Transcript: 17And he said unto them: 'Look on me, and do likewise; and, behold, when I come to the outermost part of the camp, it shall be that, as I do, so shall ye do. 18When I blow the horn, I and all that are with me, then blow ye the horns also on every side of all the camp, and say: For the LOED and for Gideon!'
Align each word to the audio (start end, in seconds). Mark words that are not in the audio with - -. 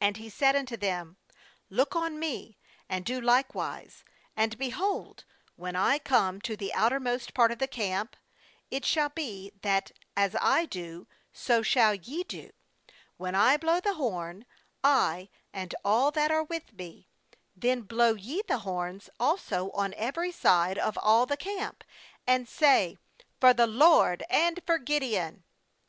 17And 0.00 0.16
he 0.16 0.28
said 0.28 0.56
unto 0.56 0.76
them: 0.76 1.16
'Look 1.70 1.94
on 1.94 2.18
me, 2.18 2.58
and 2.88 3.04
do 3.04 3.20
likewise; 3.20 4.02
and, 4.34 4.58
behold, 4.58 5.26
when 5.54 5.76
I 5.76 6.00
come 6.00 6.40
to 6.40 6.56
the 6.56 6.74
outermost 6.74 7.34
part 7.34 7.52
of 7.52 7.60
the 7.60 7.68
camp, 7.68 8.16
it 8.68 8.84
shall 8.84 9.10
be 9.10 9.52
that, 9.62 9.92
as 10.16 10.34
I 10.40 10.66
do, 10.66 11.06
so 11.32 11.62
shall 11.62 11.94
ye 11.94 12.24
do. 12.24 12.50
18When 13.20 13.36
I 13.36 13.56
blow 13.58 13.78
the 13.78 13.94
horn, 13.94 14.44
I 14.82 15.28
and 15.52 15.72
all 15.84 16.10
that 16.10 16.32
are 16.32 16.42
with 16.42 16.72
me, 16.72 17.06
then 17.54 17.82
blow 17.82 18.14
ye 18.14 18.42
the 18.48 18.58
horns 18.58 19.08
also 19.20 19.70
on 19.70 19.94
every 19.94 20.32
side 20.32 20.78
of 20.78 20.98
all 21.00 21.26
the 21.26 21.36
camp, 21.36 21.84
and 22.26 22.48
say: 22.48 22.98
For 23.40 23.54
the 23.54 23.68
LOED 23.68 24.24
and 24.30 24.58
for 24.66 24.78
Gideon!' 24.78 25.44